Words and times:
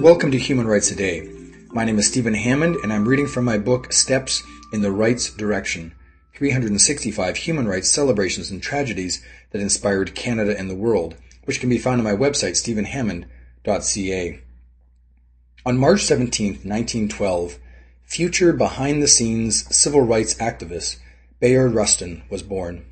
Welcome 0.00 0.30
to 0.30 0.38
Human 0.38 0.68
Rights 0.68 0.88
Today. 0.88 1.28
My 1.72 1.84
name 1.84 1.98
is 1.98 2.06
Stephen 2.06 2.34
Hammond, 2.34 2.76
and 2.76 2.92
I'm 2.92 3.08
reading 3.08 3.26
from 3.26 3.44
my 3.44 3.58
book 3.58 3.92
Steps 3.92 4.44
in 4.72 4.82
the 4.82 4.92
Rights 4.92 5.30
Direction 5.30 5.96
365 6.36 7.38
Human 7.38 7.66
Rights 7.66 7.90
Celebrations 7.90 8.52
and 8.52 8.62
Tragedies 8.62 9.20
that 9.50 9.60
Inspired 9.60 10.14
Canada 10.14 10.56
and 10.56 10.70
the 10.70 10.76
World, 10.76 11.16
which 11.46 11.58
can 11.58 11.68
be 11.68 11.78
found 11.78 11.98
on 11.98 12.04
my 12.04 12.12
website, 12.12 12.54
stephenhammond.ca. 12.54 14.40
On 15.66 15.76
March 15.76 16.02
17, 16.02 16.46
1912, 16.46 17.58
future 18.04 18.52
behind 18.52 19.02
the 19.02 19.08
scenes 19.08 19.76
civil 19.76 20.02
rights 20.02 20.34
activist 20.34 20.98
Bayard 21.40 21.74
Rustin 21.74 22.22
was 22.30 22.44
born. 22.44 22.84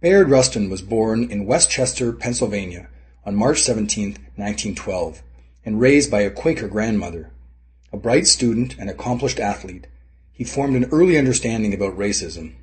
Bayard 0.00 0.30
Rustin 0.30 0.70
was 0.70 0.80
born 0.80 1.30
in 1.30 1.44
West 1.44 1.68
Chester, 1.68 2.10
Pennsylvania 2.10 2.88
on 3.26 3.34
March 3.34 3.60
17, 3.60 4.12
1912 4.36 5.22
and 5.62 5.78
raised 5.78 6.10
by 6.10 6.22
a 6.22 6.30
Quaker 6.30 6.68
grandmother. 6.68 7.30
A 7.92 7.98
bright 7.98 8.26
student 8.26 8.76
and 8.78 8.88
accomplished 8.88 9.38
athlete, 9.38 9.86
he 10.32 10.42
formed 10.42 10.74
an 10.74 10.88
early 10.90 11.18
understanding 11.18 11.74
about 11.74 11.98
racism. 11.98 12.54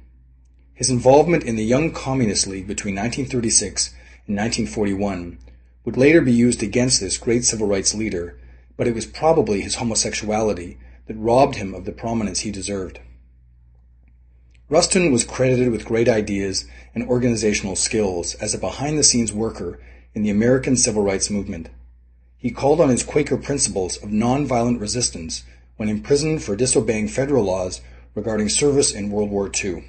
His 0.73 0.90
involvement 0.90 1.44
in 1.44 1.55
the 1.55 1.64
Young 1.64 1.92
Communist 1.92 2.48
League 2.48 2.66
between 2.66 2.95
1936 2.95 3.90
and 4.26 4.36
1941 4.36 5.38
would 5.86 5.95
later 5.95 6.22
be 6.22 6.34
used 6.34 6.64
against 6.64 7.00
this 7.00 7.20
great 7.20 7.45
civil 7.45 7.67
rights 7.67 7.94
leader, 7.94 8.40
but 8.78 8.88
it 8.88 8.95
was 8.95 9.06
probably 9.06 9.62
his 9.62 9.76
homosexuality 9.76 10.80
that 11.06 11.16
robbed 11.17 11.58
him 11.58 11.76
of 11.76 11.86
the 11.86 11.92
prominence 11.92 12.40
he 12.40 12.50
deserved. 12.50 13.00
Rustin 14.70 15.14
was 15.14 15.24
credited 15.24 15.72
with 15.72 15.86
great 15.86 16.10
ideas 16.10 16.66
and 16.94 17.08
organizational 17.08 17.78
skills 17.78 18.36
as 18.36 18.54
a 18.54 18.58
behind 18.58 19.00
the 19.00 19.04
scenes 19.04 19.32
worker 19.32 19.80
in 20.14 20.24
the 20.24 20.30
American 20.30 20.76
civil 20.76 21.02
rights 21.02 21.30
movement. 21.30 21.70
He 22.38 22.52
called 22.52 22.82
on 22.82 22.90
his 22.90 23.02
Quaker 23.02 23.38
principles 23.38 23.96
of 23.96 24.09
nonviolent 24.09 24.82
resistance 24.82 25.44
when 25.78 25.88
imprisoned 25.88 26.44
for 26.44 26.58
disobeying 26.58 27.08
federal 27.08 27.46
laws 27.46 27.80
regarding 28.14 28.50
service 28.50 28.94
in 28.94 29.09
World 29.09 29.30
War 29.30 29.50
II. 29.50 29.86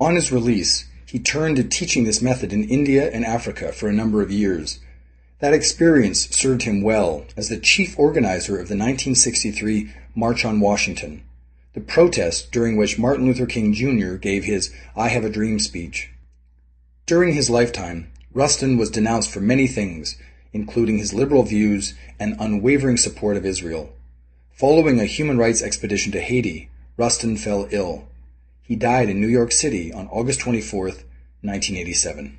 On 0.00 0.14
his 0.14 0.32
release, 0.32 0.86
he 1.04 1.18
turned 1.18 1.56
to 1.56 1.64
teaching 1.64 2.04
this 2.04 2.22
method 2.22 2.54
in 2.54 2.64
India 2.64 3.10
and 3.10 3.26
Africa 3.26 3.72
for 3.72 3.90
a 3.90 3.92
number 3.92 4.22
of 4.22 4.30
years. 4.30 4.80
That 5.40 5.52
experience 5.52 6.30
served 6.30 6.62
him 6.62 6.80
well 6.80 7.26
as 7.36 7.50
the 7.50 7.60
chief 7.60 7.98
organizer 7.98 8.54
of 8.54 8.68
the 8.68 8.76
1963 8.76 9.92
March 10.14 10.46
on 10.46 10.60
Washington, 10.60 11.24
the 11.72 11.80
protest 11.80 12.50
during 12.50 12.76
which 12.76 12.98
Martin 12.98 13.26
Luther 13.26 13.46
King 13.46 13.72
Jr. 13.72 14.14
gave 14.14 14.44
his 14.44 14.74
I 14.96 15.08
Have 15.08 15.24
a 15.24 15.30
Dream 15.30 15.58
speech. 15.58 16.10
During 17.06 17.34
his 17.34 17.48
lifetime, 17.48 18.10
Rustin 18.32 18.76
was 18.76 18.90
denounced 18.90 19.30
for 19.30 19.40
many 19.40 19.66
things, 19.66 20.16
including 20.52 20.98
his 20.98 21.14
liberal 21.14 21.42
views 21.42 21.94
and 22.18 22.36
unwavering 22.40 22.96
support 22.96 23.36
of 23.36 23.46
Israel. 23.46 23.92
Following 24.52 25.00
a 25.00 25.04
human 25.04 25.38
rights 25.38 25.62
expedition 25.62 26.12
to 26.12 26.20
Haiti, 26.20 26.68
Rustin 26.96 27.36
fell 27.36 27.68
ill. 27.70 28.08
He 28.62 28.76
died 28.76 29.08
in 29.08 29.20
New 29.20 29.28
York 29.28 29.52
City 29.52 29.92
on 29.92 30.08
August 30.08 30.40
24, 30.40 30.86
1987. 30.86 32.38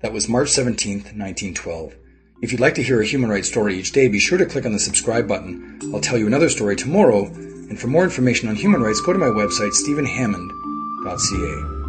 That 0.00 0.12
was 0.12 0.28
March 0.28 0.50
17, 0.50 0.94
1912. 0.94 1.94
If 2.42 2.50
you'd 2.50 2.60
like 2.60 2.74
to 2.74 2.82
hear 2.82 3.00
a 3.00 3.06
human 3.06 3.30
rights 3.30 3.48
story 3.48 3.76
each 3.76 3.92
day, 3.92 4.08
be 4.08 4.18
sure 4.18 4.38
to 4.38 4.46
click 4.46 4.66
on 4.66 4.72
the 4.72 4.80
subscribe 4.80 5.28
button. 5.28 5.78
I'll 5.94 6.00
tell 6.00 6.18
you 6.18 6.26
another 6.26 6.48
story 6.48 6.74
tomorrow, 6.74 7.30
and 7.72 7.80
for 7.80 7.86
more 7.86 8.04
information 8.04 8.50
on 8.50 8.54
human 8.54 8.82
rights, 8.82 9.00
go 9.00 9.14
to 9.14 9.18
my 9.18 9.28
website, 9.28 9.72
stephenhammond.ca. 9.72 11.81